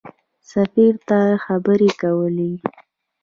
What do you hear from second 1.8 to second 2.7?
کولې.